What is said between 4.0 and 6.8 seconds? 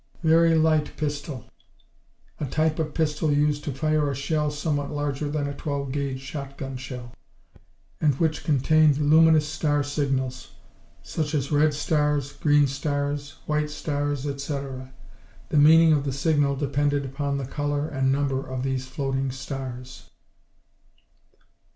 a shell somewhat larger than a 12 gauge shotgun